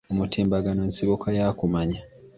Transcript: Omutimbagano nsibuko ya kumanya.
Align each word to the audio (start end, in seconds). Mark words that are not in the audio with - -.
Omutimbagano 0.11 0.81
nsibuko 0.89 1.25
ya 1.37 1.47
kumanya. 1.59 1.99